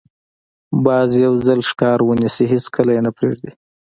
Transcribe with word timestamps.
باز 0.85 1.09
یو 1.25 1.33
ځل 1.45 1.59
ښکار 1.69 1.99
ونیسي، 2.03 2.45
هېڅکله 2.53 2.91
یې 2.95 3.01
نه 3.07 3.11
پرېږدي 3.17 3.51